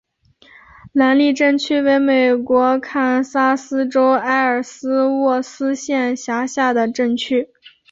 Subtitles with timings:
[0.93, 7.49] 兰利镇区为美国堪萨斯州埃尔斯沃思县辖下的镇区。